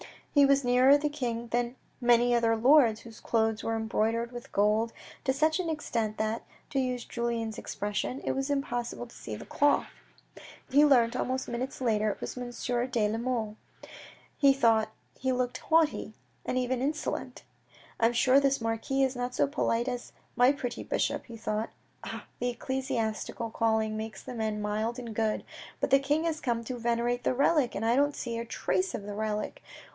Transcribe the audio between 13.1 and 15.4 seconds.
Mole. He thought he